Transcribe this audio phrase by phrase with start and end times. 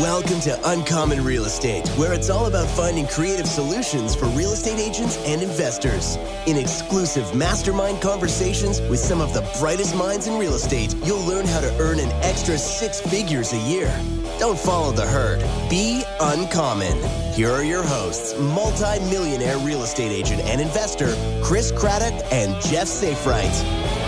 [0.00, 4.78] Welcome to Uncommon Real Estate, where it's all about finding creative solutions for real estate
[4.78, 6.16] agents and investors.
[6.46, 11.46] In exclusive mastermind conversations with some of the brightest minds in real estate, you'll learn
[11.46, 13.88] how to earn an extra six figures a year.
[14.38, 15.40] Don't follow the herd.
[15.70, 17.02] Be uncommon.
[17.32, 24.05] Here are your hosts, multi-millionaire real estate agent and investor Chris Craddock and Jeff Safright.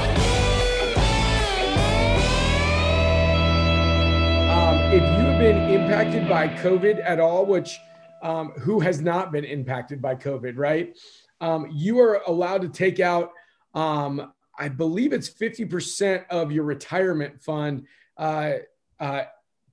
[5.39, 7.79] Been impacted by COVID at all, which
[8.25, 10.99] um, who has not been impacted by COVID, right?
[11.41, 13.31] Um, you are allowed to take out,
[13.73, 18.55] um, I believe it's 50% of your retirement fund uh,
[18.99, 19.23] uh,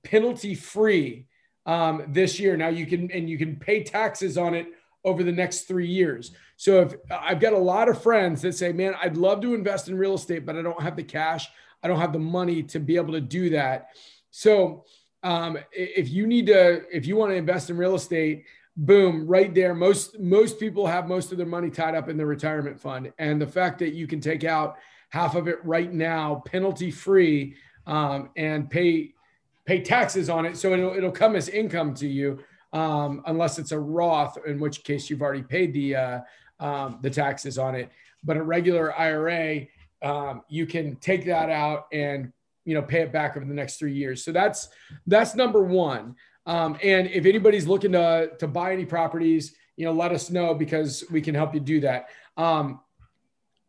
[0.04, 1.26] penalty free
[1.66, 2.56] um, this year.
[2.56, 4.68] Now you can, and you can pay taxes on it
[5.04, 6.30] over the next three years.
[6.56, 9.88] So if I've got a lot of friends that say, man, I'd love to invest
[9.88, 11.48] in real estate, but I don't have the cash,
[11.82, 13.88] I don't have the money to be able to do that.
[14.30, 14.84] So
[15.26, 18.44] um, if you need to, if you want to invest in real estate,
[18.76, 19.74] boom, right there.
[19.74, 23.42] Most most people have most of their money tied up in their retirement fund, and
[23.42, 24.76] the fact that you can take out
[25.08, 27.56] half of it right now, penalty free,
[27.88, 29.14] um, and pay
[29.64, 32.38] pay taxes on it, so it'll it'll come as income to you,
[32.72, 36.20] um, unless it's a Roth, in which case you've already paid the uh,
[36.60, 37.90] um, the taxes on it.
[38.22, 39.66] But a regular IRA,
[40.02, 42.32] um, you can take that out and
[42.66, 44.22] you know pay it back over the next three years.
[44.22, 44.68] So that's
[45.06, 46.16] that's number one.
[46.44, 50.52] Um, and if anybody's looking to to buy any properties, you know, let us know
[50.52, 52.08] because we can help you do that.
[52.36, 52.80] Um,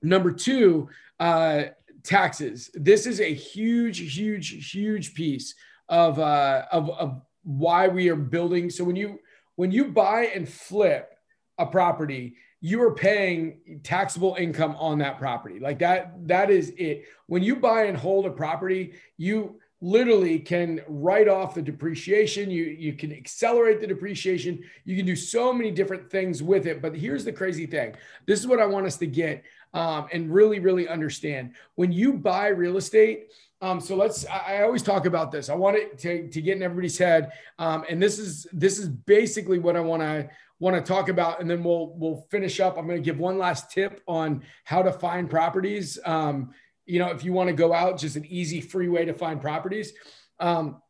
[0.01, 1.63] number two, uh,
[2.03, 2.69] taxes.
[2.73, 5.55] This is a huge, huge, huge piece
[5.89, 8.69] of, uh, of of why we are building.
[8.69, 9.19] So when you
[9.55, 11.13] when you buy and flip
[11.57, 15.59] a property, you are paying taxable income on that property.
[15.59, 17.05] Like that, that is it.
[17.27, 22.49] When you buy and hold a property, you literally can write off the depreciation.
[22.49, 24.63] You, you can accelerate the depreciation.
[24.85, 26.81] You can do so many different things with it.
[26.81, 27.95] But here's the crazy thing.
[28.25, 29.43] This is what I want us to get
[29.73, 31.53] um, and really, really understand.
[31.75, 33.31] When you buy real estate,
[33.61, 34.25] um, so let's.
[34.27, 35.49] I, always talk about this.
[35.49, 38.87] I want it to, to get in everybody's head, um, and this is this is
[38.87, 40.29] basically what I want to
[40.59, 42.77] want to talk about, and then we'll we'll finish up.
[42.77, 45.97] I'm going to give one last tip on how to find properties.
[46.05, 46.53] Um,
[46.87, 49.41] you know, if you want to go out, just an easy, free way to find
[49.41, 49.93] properties.
[50.39, 50.81] Um,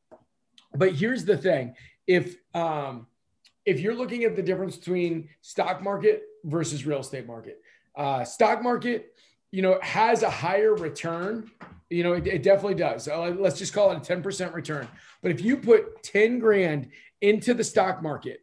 [0.74, 1.75] but here's the thing:
[2.06, 3.08] if um,
[3.66, 7.59] if you're looking at the difference between stock market versus real estate market,
[7.96, 9.13] uh, stock market,
[9.52, 11.52] you know, has a higher return.
[11.90, 13.07] You know, it, it definitely does.
[13.07, 14.90] let's just call it a 10% return.
[15.22, 16.90] But if you put 10 grand
[17.22, 18.41] into the stock market,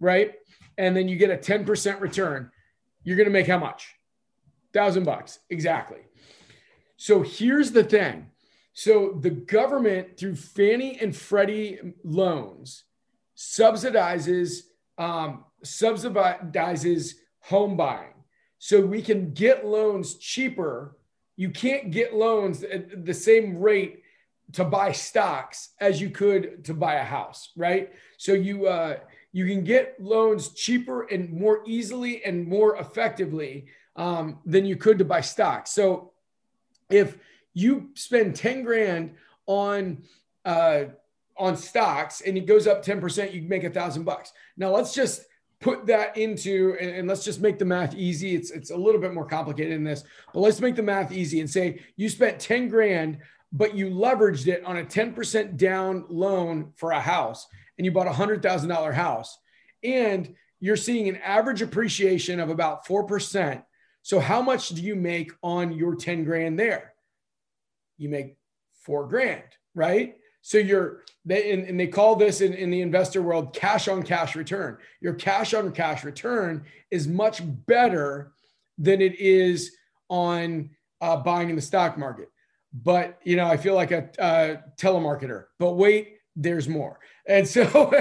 [0.00, 0.32] right?
[0.78, 2.50] and then you get a 10% return,
[3.04, 3.94] you're going to make how much?
[4.72, 5.38] Thousand bucks.
[5.48, 6.00] Exactly.
[6.96, 8.30] So here's the thing.
[8.72, 12.84] So the government through Fannie and Freddie loans
[13.36, 14.62] subsidizes
[14.98, 18.14] um, subsidizes home buying.
[18.58, 20.96] So we can get loans cheaper.
[21.36, 24.02] You can't get loans at the same rate
[24.52, 27.92] to buy stocks as you could to buy a house, right?
[28.16, 28.98] So you uh,
[29.32, 34.98] you can get loans cheaper and more easily and more effectively um, than you could
[34.98, 35.72] to buy stocks.
[35.72, 36.12] So
[36.90, 37.18] if
[37.54, 39.14] you spend 10 grand
[39.46, 40.02] on
[40.44, 40.84] uh,
[41.38, 44.32] on stocks and it goes up 10%, you make a thousand bucks.
[44.56, 45.22] Now let's just
[45.60, 48.34] put that into and, and, let's just make the math easy.
[48.34, 51.40] It's it's a little bit more complicated than this, but let's make the math easy
[51.40, 53.18] and say you spent 10 grand,
[53.52, 57.46] but you leveraged it on a 10% down loan for a house
[57.78, 59.38] and you bought a hundred thousand dollar house
[59.82, 63.62] and you're seeing an average appreciation of about 4%.
[64.06, 66.92] So how much do you make on your 10 grand there?
[67.98, 68.36] You make
[68.84, 69.42] four grand,
[69.74, 70.14] right?
[70.42, 74.04] So you're they and, and they call this in, in the investor world cash on
[74.04, 74.78] cash return.
[75.00, 78.30] Your cash on cash return is much better
[78.78, 79.72] than it is
[80.08, 82.28] on uh, buying in the stock market.
[82.72, 85.46] But you know, I feel like a, telemarketer.
[85.58, 87.00] But wait, there's more.
[87.26, 87.92] And so,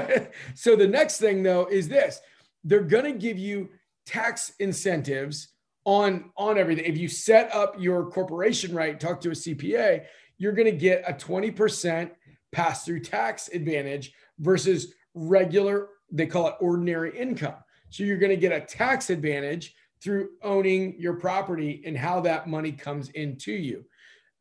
[0.54, 2.22] so the next thing though is this:
[2.64, 3.70] they're going to give you
[4.06, 5.48] tax incentives
[5.86, 6.86] on on everything.
[6.86, 10.06] If you set up your corporation right, talk to a CPA,
[10.38, 12.12] you're going to get a 20%
[12.52, 15.90] pass through tax advantage versus regular.
[16.12, 17.56] They call it ordinary income.
[17.90, 22.48] So you're going to get a tax advantage through owning your property and how that
[22.48, 23.86] money comes into you.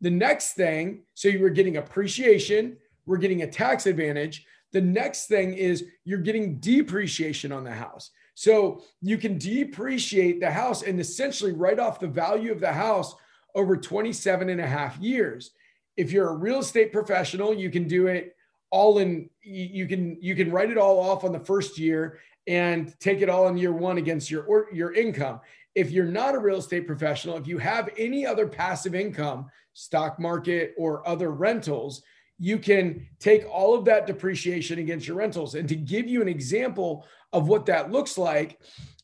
[0.00, 2.76] The next thing, so you were getting appreciation
[3.06, 4.46] we're getting a tax advantage.
[4.72, 8.10] The next thing is you're getting depreciation on the house.
[8.34, 13.14] So you can depreciate the house and essentially write off the value of the house
[13.54, 15.52] over 27 and a half years.
[15.96, 18.34] If you're a real estate professional, you can do it
[18.74, 22.98] all in you can you can write it all off on the first year and
[22.98, 25.38] take it all in year one against your or your income
[25.76, 30.18] if you're not a real estate professional if you have any other passive income stock
[30.18, 32.02] market or other rentals
[32.40, 36.26] you can take all of that depreciation against your rentals and to give you an
[36.28, 38.58] example of what that looks like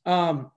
[0.06, 0.50] um,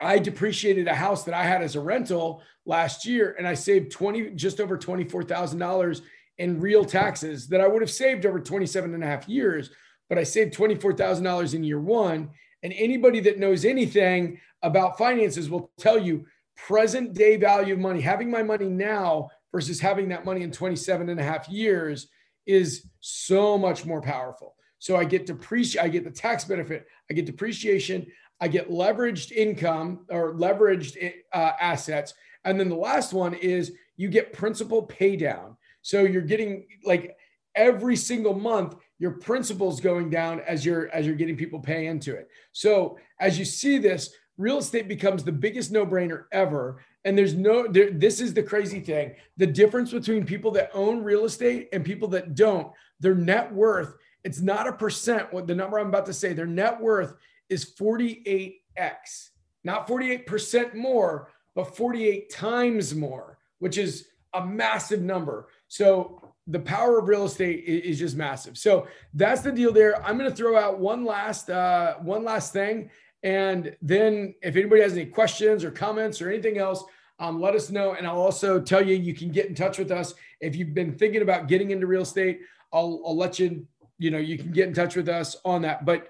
[0.00, 3.92] i depreciated a house that i had as a rental last year and i saved
[3.92, 6.00] 20 just over $24000
[6.38, 9.70] in real taxes that I would have saved over 27 and a half years,
[10.08, 12.30] but I saved $24,000 in year one.
[12.62, 16.24] And anybody that knows anything about finances will tell you
[16.56, 21.08] present day value of money, having my money now versus having that money in 27
[21.08, 22.08] and a half years
[22.46, 24.54] is so much more powerful.
[24.84, 28.06] So I get depreciate, I get the tax benefit, I get depreciation,
[28.38, 32.12] I get leveraged income or leveraged uh, assets.
[32.44, 35.56] And then the last one is you get principal pay down.
[35.80, 37.16] So you're getting like
[37.54, 42.14] every single month your principal's going down as you're as you're getting people pay into
[42.14, 42.28] it.
[42.52, 46.84] So as you see this, real estate becomes the biggest no-brainer ever.
[47.06, 49.14] And there's no there, this is the crazy thing.
[49.38, 52.70] The difference between people that own real estate and people that don't,
[53.00, 55.32] their net worth, it's not a percent.
[55.32, 57.14] What the number I'm about to say, their net worth
[57.48, 59.28] is 48x,
[59.62, 65.48] not 48% more, but 48 times more, which is a massive number.
[65.68, 68.58] So the power of real estate is, just massive.
[68.58, 70.04] So that's the deal there.
[70.04, 72.90] I'm going to throw out one last uh, one last thing,
[73.22, 76.84] and then if anybody has any questions or comments or anything else,
[77.18, 77.94] um, let us know.
[77.94, 80.92] And I'll also tell you you can get in touch with us if you've been
[80.92, 82.40] thinking about getting into real estate.
[82.72, 83.66] I'll, I'll let you
[84.04, 85.86] you know you can get in touch with us on that.
[85.86, 86.08] But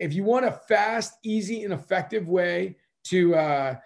[0.00, 3.76] if you want a fast, easy, and effective way to uh,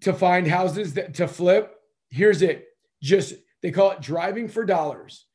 [0.00, 1.80] to find houses that to flip,
[2.10, 2.68] here's it.
[3.02, 5.26] Just they call it driving for dollars.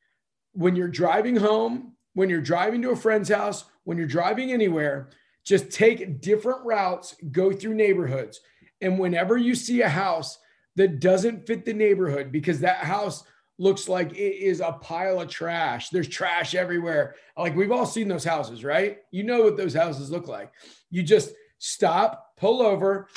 [0.52, 5.10] When you're driving home, when you're driving to a friend's house, when you're driving anywhere,
[5.44, 8.40] just take different routes, go through neighborhoods.
[8.80, 10.38] And whenever you see a house
[10.76, 13.24] that doesn't fit the neighborhood, because that house
[13.58, 17.16] looks like it is a pile of trash, there's trash everywhere.
[17.36, 18.98] Like we've all seen those houses, right?
[19.10, 20.52] You know what those houses look like.
[20.90, 23.08] You just stop, pull over,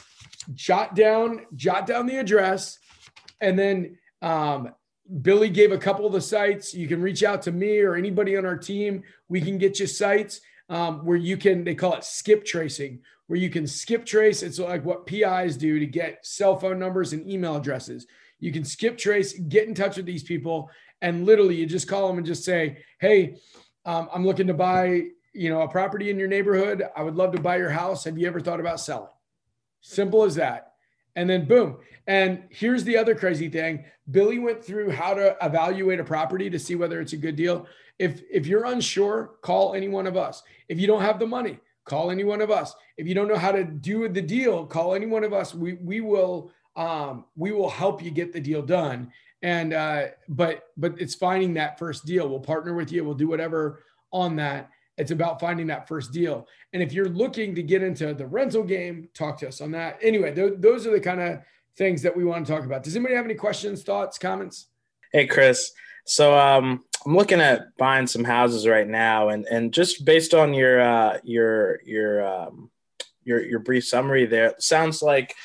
[0.54, 2.80] jot down, jot down the address,
[3.40, 4.74] and then um,
[5.22, 6.74] Billy gave a couple of the sites.
[6.74, 9.04] You can reach out to me or anybody on our team.
[9.30, 13.40] We can get you sites um, where you can, they call it skip tracing, where
[13.40, 14.42] you can skip trace.
[14.42, 18.08] It's like what PIs do to get cell phone numbers and email addresses.
[18.42, 20.70] You can skip trace, get in touch with these people,
[21.02, 23.38] and literally you just call them and just say, Hey,
[23.86, 25.04] um, I'm looking to buy,
[25.34, 26.84] you know, a property in your neighborhood.
[26.96, 28.04] I would love to buy your house.
[28.04, 29.08] Have you ever thought about selling?
[29.80, 30.72] Simple as that
[31.16, 31.78] and then boom.
[32.08, 33.86] And here's the other crazy thing.
[34.10, 37.68] Billy went through how to evaluate a property to see whether it's a good deal.
[38.00, 40.42] If if you're unsure, call any one of us.
[40.68, 42.74] If you don't have the money, call any one of us.
[42.98, 45.54] If you don't know how to do the deal, call any one of us.
[45.54, 49.12] We we will um, we will help you get the deal done.
[49.44, 52.30] And uh, but but it's finding that first deal.
[52.30, 53.04] We'll partner with you.
[53.04, 54.70] We'll do whatever on that.
[54.98, 56.48] It's about finding that first deal.
[56.74, 59.98] And if you're looking to get into the rental game, talk to us on that.
[60.02, 61.40] Anyway, th- those are the kind of
[61.76, 62.84] things that we want to talk about.
[62.84, 64.68] Does anybody have any questions, thoughts, comments?
[65.12, 65.72] Hey, Chris.
[66.06, 70.54] So um, I'm looking at buying some houses right now, and and just based on
[70.54, 72.70] your uh, your your um,
[73.24, 75.36] your your brief summary there, sounds like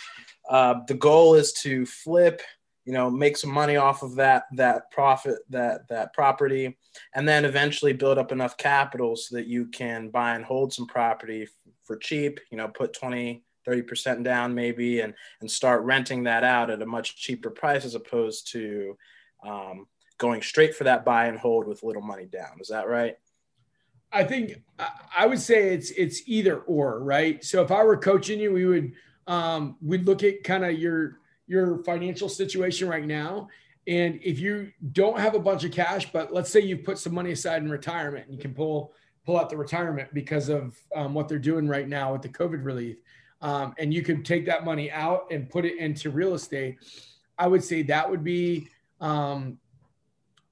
[0.48, 2.40] uh, the goal is to flip
[2.84, 6.78] you know make some money off of that that profit that that property
[7.14, 10.86] and then eventually build up enough capital so that you can buy and hold some
[10.86, 11.48] property f-
[11.82, 16.70] for cheap you know put 20 30% down maybe and and start renting that out
[16.70, 18.96] at a much cheaper price as opposed to
[19.44, 19.86] um,
[20.18, 22.58] going straight for that buy and hold with little money down.
[22.60, 23.16] Is that right?
[24.12, 24.62] I think
[25.16, 27.42] i would say it's it's either or right?
[27.44, 28.92] So if i were coaching you we would
[29.26, 33.48] um, we'd look at kind of your your financial situation right now.
[33.86, 37.14] And if you don't have a bunch of cash, but let's say you've put some
[37.14, 38.92] money aside in retirement and you can pull
[39.24, 42.64] pull out the retirement because of um, what they're doing right now with the COVID
[42.64, 42.96] relief,
[43.42, 46.78] um, and you could take that money out and put it into real estate,
[47.38, 48.68] I would say that would be
[49.00, 49.58] um,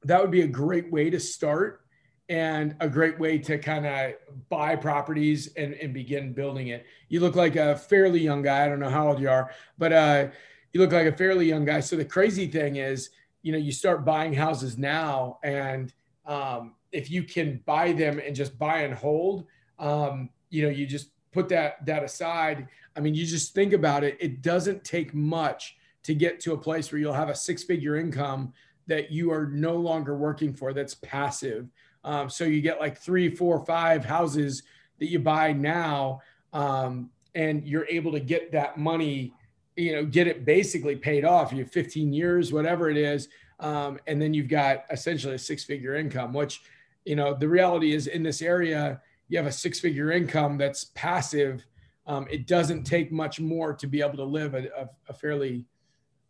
[0.02, 1.83] that would be a great way to start
[2.28, 4.14] and a great way to kind of
[4.48, 6.86] buy properties and, and begin building it.
[7.08, 8.64] You look like a fairly young guy.
[8.64, 10.28] I don't know how old you are, but uh,
[10.72, 11.80] you look like a fairly young guy.
[11.80, 13.10] So the crazy thing is,
[13.42, 15.92] you know, you start buying houses now, and
[16.24, 19.44] um, if you can buy them and just buy and hold,
[19.78, 22.68] um, you know, you just put that that aside.
[22.96, 24.16] I mean, you just think about it.
[24.18, 27.96] It doesn't take much to get to a place where you'll have a six figure
[27.96, 28.52] income
[28.86, 30.72] that you are no longer working for.
[30.72, 31.68] That's passive.
[32.04, 34.62] Um, so you get like three, four, five houses
[34.98, 36.20] that you buy now,
[36.52, 39.32] um, and you're able to get that money,
[39.76, 41.52] you know, get it basically paid off.
[41.52, 43.28] You have 15 years, whatever it is,
[43.60, 46.32] um, and then you've got essentially a six-figure income.
[46.32, 46.62] Which,
[47.04, 51.66] you know, the reality is in this area, you have a six-figure income that's passive.
[52.06, 55.64] Um, it doesn't take much more to be able to live a, a, a fairly,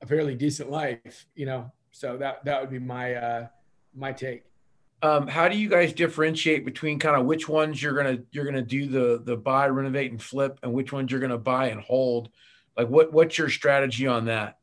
[0.00, 1.26] a fairly decent life.
[1.34, 3.46] You know, so that that would be my uh,
[3.94, 4.44] my take.
[5.04, 8.62] Um, how do you guys differentiate between kind of which ones you're gonna you're gonna
[8.62, 12.30] do the the buy, renovate, and flip, and which ones you're gonna buy and hold?
[12.74, 14.56] Like, what what's your strategy on that?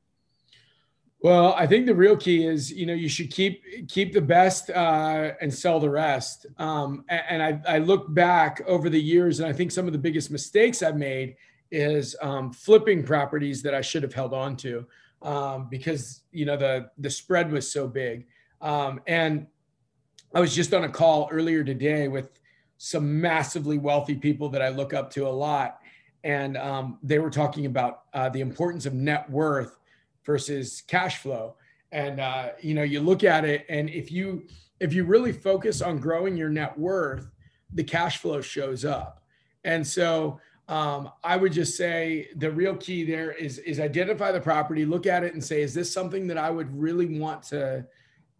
[1.20, 4.72] Well, I think the real key is you know you should keep keep the best
[4.72, 6.48] uh, and sell the rest.
[6.58, 9.94] Um, and, and I, I look back over the years, and I think some of
[9.94, 11.36] the biggest mistakes I've made
[11.70, 14.88] is um, flipping properties that I should have held on to
[15.22, 18.26] um, because you know the the spread was so big.
[18.60, 19.46] Um, and
[20.34, 22.40] I was just on a call earlier today with
[22.78, 25.80] some massively wealthy people that I look up to a lot,
[26.24, 29.78] and um, they were talking about uh, the importance of net worth
[30.26, 31.56] versus cash flow.
[31.92, 34.48] And uh, you know, you look at it, and if you
[34.80, 37.30] if you really focus on growing your net worth,
[37.74, 39.22] the cash flow shows up.
[39.66, 44.40] And so um, I would just say the real key there is is identify the
[44.40, 47.86] property, look at it, and say, is this something that I would really want to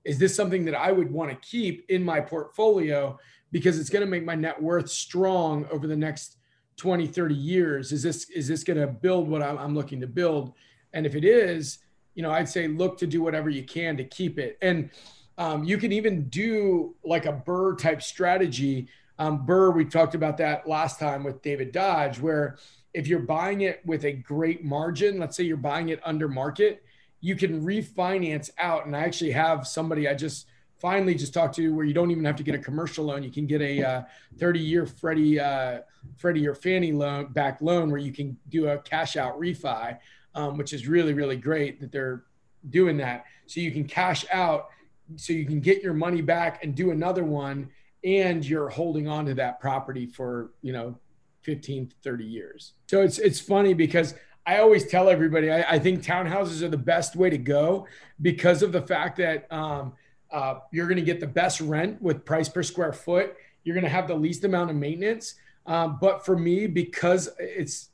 [0.04, 3.20] is this something that I would want to keep in my portfolio
[3.52, 6.38] because it's going to make my net worth strong over the next
[6.78, 7.92] 20 30 years?
[7.92, 10.54] Is this is this going to build what I'm, looking to build?
[10.94, 11.80] And if it is
[12.16, 14.58] you know i'd say look to do whatever you can to keep it.
[14.62, 14.90] And
[15.38, 18.90] um, you can even do like a BRRRR type strategy.
[19.18, 22.58] Um, BRRRR we talked about that last time with david dodge where
[22.94, 26.84] if you're buying it with a great margin let's say you're buying it under market
[27.22, 28.86] you can refinance out.
[28.86, 30.48] And I actually have somebody I just
[30.80, 33.22] finally just talked to where you don't even have to get a commercial loan.
[33.22, 34.02] You can get a uh,
[34.40, 35.82] 30 year Freddie, uh,
[36.18, 39.98] Freddie or Fannie loan back loan where you can do a cash out refi,
[40.34, 42.24] um, which is really, really great that they're
[42.72, 43.26] doing that.
[43.46, 44.70] So you can cash out
[45.16, 47.70] so you can get your money back and do another one.
[48.04, 50.98] And you're holding on to that property for, you know,
[51.44, 52.74] 15 to 30 years.
[52.88, 56.78] So it's, it's funny because I always tell everybody I, I, think townhouses are the
[56.78, 57.88] best way to go
[58.22, 59.94] because of the fact that um,
[60.32, 63.36] uh, you're going to get the best rent with price per square foot.
[63.64, 65.36] You're going to have the least amount of maintenance.
[65.66, 67.90] Um, but for me, because it's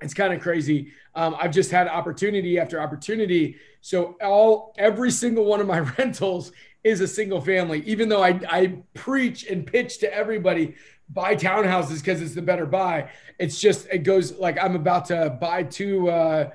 [0.00, 0.92] it's kind of crazy.
[1.14, 3.56] Um, I've just had opportunity after opportunity.
[3.84, 6.52] So all every single one of my rentals
[6.84, 10.74] is a single family, even though I, I preach and pitch to everybody
[11.10, 13.10] buy townhouses because it's the better buy.
[13.38, 16.50] It's just it goes like I'm about to buy two uh,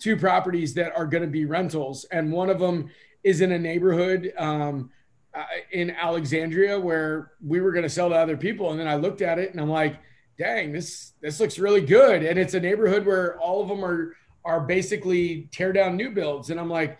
[0.00, 2.90] two properties that are going to be rentals, and one of them
[3.22, 4.90] is in a neighborhood um,
[5.34, 8.96] uh, in Alexandria where we were going to sell to other people, and then I
[8.96, 10.00] looked at it and I'm like,
[10.36, 14.16] dang, this this looks really good, and it's a neighborhood where all of them are
[14.44, 16.98] are basically tear down new builds, and I'm like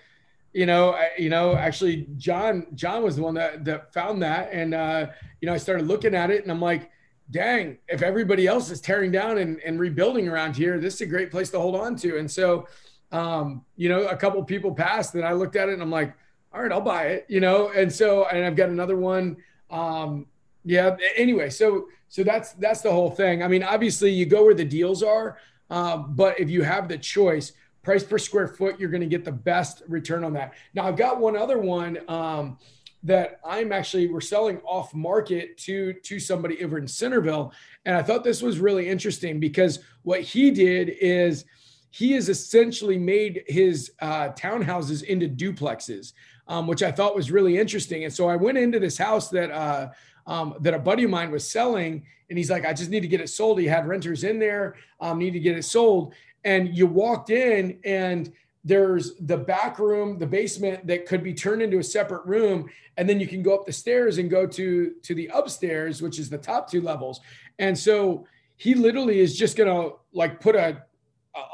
[0.53, 4.51] you know, I, you know, actually, John, John was the one that that found that,
[4.53, 5.07] and uh,
[5.41, 6.91] you know, I started looking at it, and I'm like,
[7.31, 11.07] dang, if everybody else is tearing down and, and rebuilding around here, this is a
[11.07, 12.19] great place to hold on to.
[12.19, 12.67] And so,
[13.13, 16.15] um, you know, a couple people passed, and I looked at it, and I'm like,
[16.53, 19.39] all right, I'll buy it, you know, and so, and I've got another one.
[19.71, 20.27] Um,
[20.65, 20.97] yeah.
[21.17, 23.43] Anyway, so so that's that's the whole thing.
[23.43, 25.39] I mean, obviously, you go where the deals are,
[25.73, 27.53] uh, but if you have the choice
[27.83, 30.53] price per square foot, you're going to get the best return on that.
[30.75, 32.59] Now, I've got one other one um,
[33.03, 37.55] that I'm actually we're selling off market to to somebody over in Centreville,
[37.87, 41.47] and I thought this was really interesting because what he did is
[41.89, 46.13] he has essentially made his uh, townhouses into duplexes,
[46.49, 48.05] um, which I thought was really interesting.
[48.05, 49.51] And so I went into this house that.
[49.51, 49.89] Uh,
[50.27, 53.09] um, that a buddy of mine was selling, and he's like, "I just need to
[53.09, 56.15] get it sold." He had renters in there, um, need to get it sold,
[56.45, 58.33] and you walked in and
[58.65, 62.69] there's the back room the basement that could be turned into a separate room.
[62.97, 66.19] And then you can go up the stairs and go to to the upstairs which
[66.19, 67.21] is the top two levels.
[67.59, 68.27] And so
[68.57, 70.85] he literally is just gonna like put a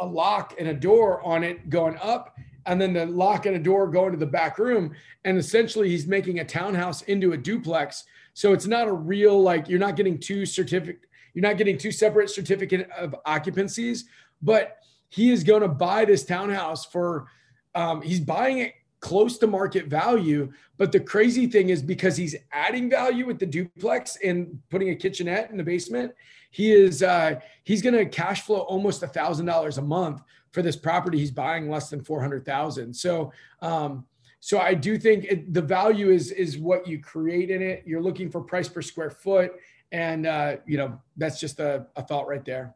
[0.01, 3.59] a lock and a door on it going up and then the lock and a
[3.59, 4.95] door going to the back room.
[5.25, 8.05] And essentially he's making a townhouse into a duplex
[8.39, 11.91] so it's not a real like you're not getting two certificate you're not getting two
[11.91, 14.05] separate certificate of occupancies
[14.43, 14.77] but
[15.09, 17.27] he is going to buy this townhouse for
[17.75, 22.37] um, he's buying it close to market value but the crazy thing is because he's
[22.53, 26.13] adding value with the duplex and putting a kitchenette in the basement
[26.53, 30.63] he is uh, he's going to cash flow almost a thousand dollars a month for
[30.63, 34.07] this property he's buying less than 400000 so um,
[34.41, 37.83] so I do think it, the value is is what you create in it.
[37.87, 39.53] You're looking for price per square foot,
[39.93, 42.75] and uh, you know that's just a, a thought right there.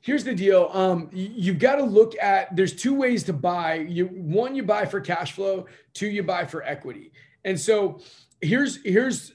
[0.00, 0.68] Here's the deal.
[0.72, 2.54] Um, you've got to look at.
[2.54, 3.76] There's two ways to buy.
[3.76, 5.66] You one you buy for cash flow.
[5.94, 7.12] Two you buy for equity.
[7.44, 8.00] And so
[8.42, 9.32] here's here's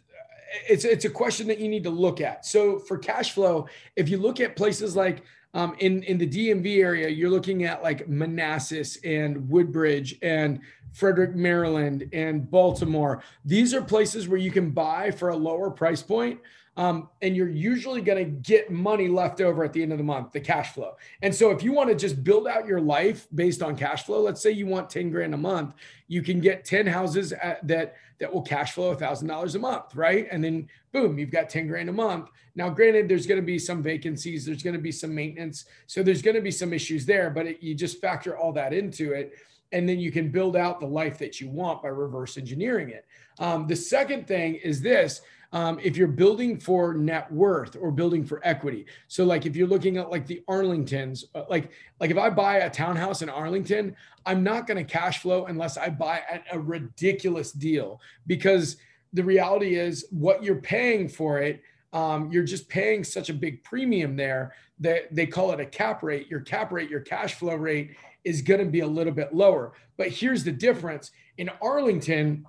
[0.68, 2.46] it's it's a question that you need to look at.
[2.46, 6.84] So for cash flow, if you look at places like um, in in the DMV
[6.84, 10.60] area, you're looking at like Manassas and Woodbridge and
[10.94, 13.24] Frederick, Maryland and Baltimore.
[13.46, 16.40] These are places where you can buy for a lower price point
[16.80, 20.04] um, and you're usually going to get money left over at the end of the
[20.04, 20.96] month, the cash flow.
[21.22, 24.22] And so, if you want to just build out your life based on cash flow,
[24.22, 25.74] let's say you want 10 grand a month,
[26.10, 30.28] you can get 10 houses at, that that will cash flow $1,000 a month, right?
[30.30, 32.30] And then boom, you've got 10 grand a month.
[32.56, 36.04] Now, granted, there's going to be some vacancies, there's going to be some maintenance, so
[36.04, 39.14] there's going to be some issues there, but it, you just factor all that into
[39.14, 39.34] it.
[39.72, 43.06] And then you can build out the life that you want by reverse engineering it.
[43.38, 48.24] Um, the second thing is this um, if you're building for net worth or building
[48.24, 48.86] for equity.
[49.08, 52.58] So like if you're looking at like the Arlingtons, uh, like like if I buy
[52.58, 56.60] a townhouse in Arlington, I'm not going to cash flow unless I buy at a
[56.60, 58.78] ridiculous deal because
[59.14, 61.64] the reality is what you're paying for it
[61.94, 66.04] um, you're just paying such a big premium there that they call it a cap
[66.04, 66.30] rate.
[66.30, 69.74] Your cap rate, your cash flow rate is going to be a little bit lower.
[69.98, 72.46] But here's the difference in Arlington.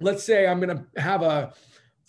[0.00, 1.52] Let's say I'm going to have a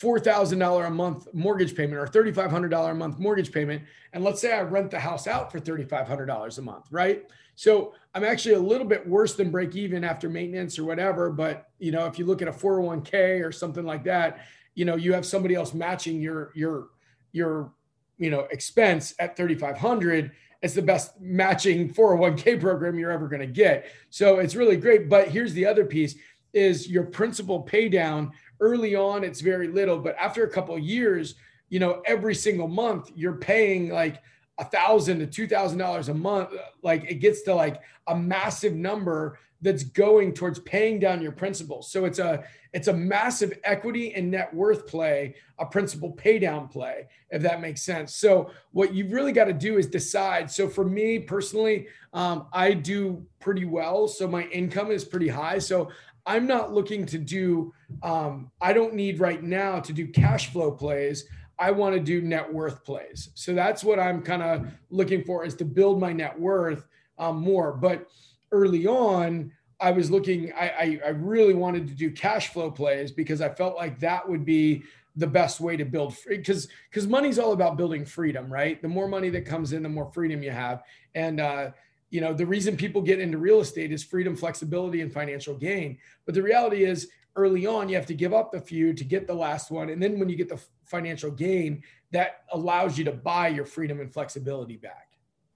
[0.01, 3.83] $4,000 a month mortgage payment or $3,500 a month mortgage payment.
[4.13, 7.25] And let's say I rent the house out for $3,500 a month, right?
[7.55, 11.29] So I'm actually a little bit worse than break even after maintenance or whatever.
[11.29, 14.95] But, you know, if you look at a 401k or something like that, you know,
[14.95, 16.87] you have somebody else matching your, your,
[17.33, 17.73] your,
[18.17, 23.47] you know, expense at 3,500 it's the best matching 401k program you're ever going to
[23.47, 23.89] get.
[24.09, 25.07] So it's really great.
[25.07, 26.15] But here's the other piece
[26.51, 31.35] is your principal pay down early on it's very little but after a couple years
[31.69, 34.21] you know every single month you're paying like
[34.57, 36.49] a thousand to two thousand dollars a month
[36.83, 41.81] like it gets to like a massive number that's going towards paying down your principal.
[41.81, 46.67] So it's a it's a massive equity and net worth play a principal pay down
[46.67, 48.15] play if that makes sense.
[48.15, 50.49] So what you've really got to do is decide.
[50.49, 54.07] So for me personally um, i do pretty well.
[54.07, 55.59] So my income is pretty high.
[55.59, 55.89] So
[56.29, 60.71] I'm not looking to do, um, I don't need right now to do cash flow
[60.71, 61.25] plays.
[61.57, 63.31] I want to do net worth plays.
[63.33, 66.85] So that's what I'm kind of looking for is to build my net worth
[67.17, 67.71] um, more.
[67.73, 68.05] But
[68.51, 73.11] early on, I was looking, I, I, I really wanted to do cash flow plays
[73.11, 74.83] because I felt like that would be
[75.15, 79.07] the best way to build because because money's all about building freedom right the more
[79.07, 80.83] money that comes in the more freedom you have
[81.15, 81.71] and uh
[82.09, 85.97] you know the reason people get into real estate is freedom flexibility and financial gain.
[86.25, 89.27] But the reality is early on you have to give up a few to get
[89.27, 89.89] the last one.
[89.89, 93.99] And then when you get the financial gain that allows you to buy your freedom
[93.99, 95.09] and flexibility back.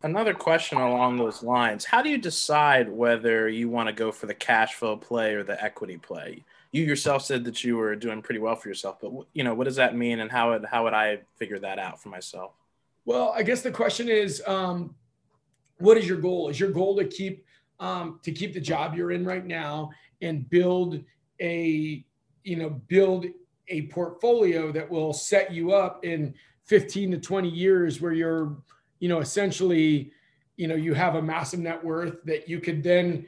[0.03, 1.85] Another question along those lines.
[1.85, 5.43] How do you decide whether you want to go for the cash flow play or
[5.43, 6.43] the equity play?
[6.71, 9.65] You yourself said that you were doing pretty well for yourself but you know what
[9.65, 10.19] does that mean?
[10.19, 12.51] And how would how would i figure that out for myself?
[13.05, 14.95] Well i guess the question is um,
[15.84, 16.48] what is your goal?
[16.48, 17.46] Is your goal to keep
[17.80, 19.91] um, to keep the job you're in right now
[20.22, 21.04] and build
[21.41, 22.06] a
[22.43, 23.26] you know build
[23.67, 26.34] a portfolio that will set you up in
[26.65, 28.58] 15 to 20 years where you're
[29.00, 30.12] you know essentially
[30.56, 33.26] you know you have a massive net worth that you could then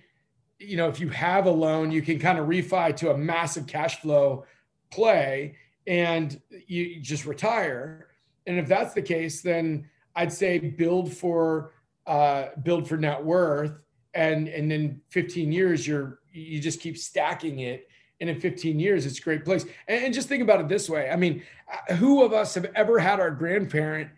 [0.57, 3.67] you know if you have a loan you can kind of refi to a massive
[3.67, 4.45] cash flow
[4.91, 5.55] play
[5.87, 8.07] and you just retire
[8.47, 11.71] and if that's the case then i'd say build for
[12.07, 13.73] uh, build for net worth,
[14.13, 17.87] and and then 15 years you're you just keep stacking it,
[18.21, 19.65] and in 15 years it's a great place.
[19.87, 22.71] And, and just think about it this way: I mean, uh, who of us have
[22.75, 24.09] ever had our grandparent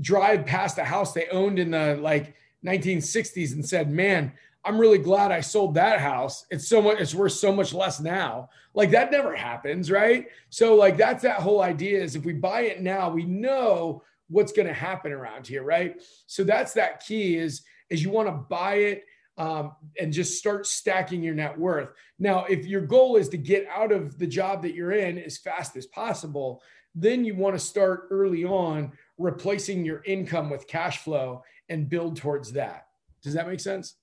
[0.00, 4.32] drive past a house they owned in the like 1960s and said, "Man."
[4.64, 6.44] I'm really glad I sold that house.
[6.50, 8.50] It's so much, it's worth so much less now.
[8.74, 10.26] Like that never happens, right?
[10.50, 14.52] So, like, that's that whole idea is if we buy it now, we know what's
[14.52, 16.00] going to happen around here, right?
[16.26, 19.04] So that's that key is is you want to buy it
[19.38, 21.90] um, and just start stacking your net worth.
[22.18, 25.38] Now, if your goal is to get out of the job that you're in as
[25.38, 26.60] fast as possible,
[26.94, 32.16] then you want to start early on replacing your income with cash flow and build
[32.16, 32.88] towards that.
[33.22, 33.94] Does that make sense?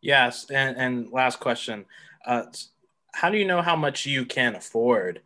[0.00, 0.50] Yes.
[0.50, 1.84] And, and last question
[2.26, 2.44] uh,
[3.12, 5.20] How do you know how much you can afford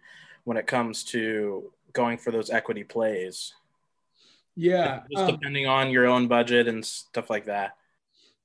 [0.44, 3.54] when it comes to going for those equity plays?
[4.56, 5.02] Yeah.
[5.10, 7.72] Just um, depending on your own budget and stuff like that.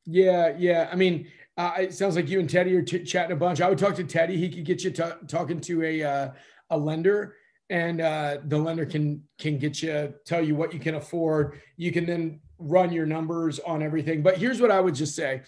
[0.05, 0.55] Yeah.
[0.57, 0.89] Yeah.
[0.91, 3.61] I mean, Uh, it sounds like you and Teddy are t- chatting a bunch.
[3.61, 4.37] I would talk to Teddy.
[4.37, 6.29] He could get you t- talking to a uh,
[6.69, 7.35] a lender,
[7.71, 11.59] and uh, the lender can can get you tell you what you can afford.
[11.75, 14.21] You can then run your numbers on everything.
[14.21, 15.41] But here's what I would just say: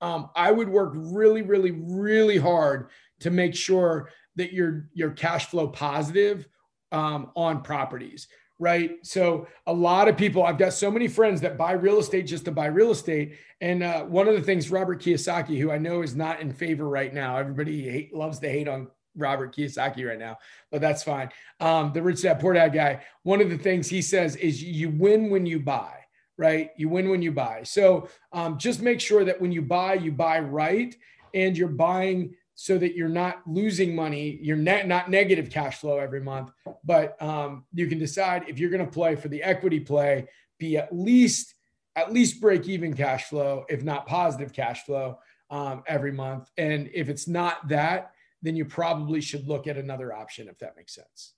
[0.00, 5.46] um, I would work really, really, really hard to make sure that you're you're cash
[5.46, 6.48] flow positive
[6.90, 8.26] um, on properties
[8.62, 9.04] right?
[9.04, 12.44] So a lot of people, I've got so many friends that buy real estate just
[12.44, 13.36] to buy real estate.
[13.60, 16.88] And uh, one of the things Robert Kiyosaki, who I know is not in favor
[16.88, 20.38] right now, everybody hate, loves to hate on Robert Kiyosaki right now,
[20.70, 21.30] but that's fine.
[21.58, 23.02] Um, the rich dad poor dad guy.
[23.24, 25.98] One of the things he says is you win when you buy.
[26.38, 27.62] Right, you win when you buy.
[27.64, 30.96] So um, just make sure that when you buy, you buy right,
[31.34, 36.20] and you're buying so that you're not losing money, you're not negative cash flow every
[36.20, 36.50] month,
[36.84, 40.26] but um, you can decide if you're going to play for the equity play,
[40.58, 41.54] be at least
[41.94, 45.18] at least break even cash flow, if not positive cash flow
[45.50, 46.50] um, every month.
[46.56, 50.74] And if it's not that, then you probably should look at another option if that
[50.76, 51.34] makes sense.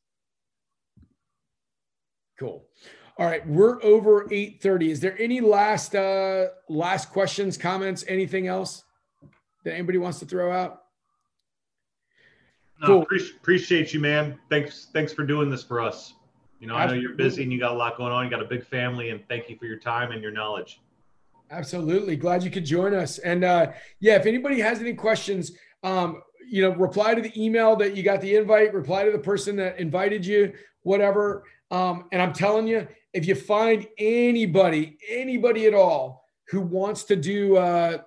[2.39, 2.67] Cool.
[3.17, 4.91] All right, we're over 8:30.
[4.91, 8.83] Is there any last uh last questions, comments, anything else
[9.65, 10.84] that anybody wants to throw out?
[12.87, 13.07] Cool.
[13.37, 14.39] appreciate you, man.
[14.51, 16.15] Thanks, thanks for doing this for us.
[16.61, 16.99] You know, Absolutely.
[16.99, 18.25] I know you're busy and you got a lot going on.
[18.25, 20.81] You got a big family, and thank you for your time and your knowledge.
[21.51, 23.19] Absolutely, glad you could join us.
[23.19, 27.77] And uh, yeah, if anybody has any questions, um, you know, reply to the email
[27.77, 28.73] that you got the invite.
[28.73, 31.45] Reply to the person that invited you, whatever.
[31.71, 37.17] Um, and I'm telling you, if you find anybody, anybody at all who wants to
[37.17, 37.99] do, uh,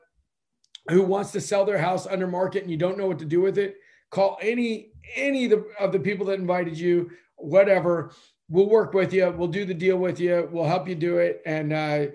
[0.90, 3.42] who wants to sell their house under market, and you don't know what to do
[3.42, 3.78] with it
[4.10, 8.12] Call any any of the, of the people that invited you, whatever.
[8.50, 9.30] We'll work with you.
[9.38, 10.48] We'll do the deal with you.
[10.52, 11.42] We'll help you do it.
[11.46, 12.08] And uh,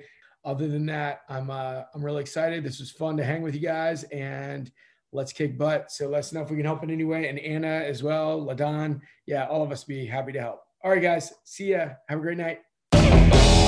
[0.45, 2.65] other than that, I'm uh, I'm really excited.
[2.65, 4.71] This was fun to hang with you guys, and
[5.13, 5.93] let's kick butt.
[5.93, 7.29] So let us know if we can help in any way.
[7.29, 9.01] And Anna as well, Ladon.
[9.27, 10.63] Yeah, all of us be happy to help.
[10.83, 11.33] All right, guys.
[11.45, 11.91] See ya.
[12.09, 12.61] Have a great night.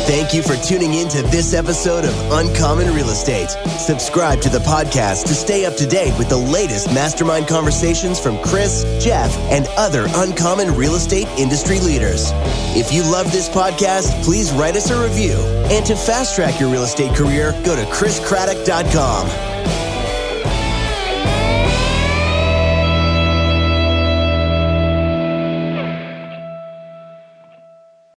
[0.06, 3.48] Thank you for tuning in to this episode of Uncommon Real Estate.
[3.78, 8.36] Subscribe to the podcast to stay up to date with the latest mastermind conversations from
[8.42, 12.32] Chris, Jeff, and other uncommon real estate industry leaders.
[12.76, 15.36] If you love this podcast, please write us a review.
[15.72, 19.73] And to fast track your real estate career, go to chriscraddock.com.